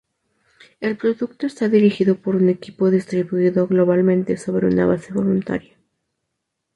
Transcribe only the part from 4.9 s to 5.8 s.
voluntaria.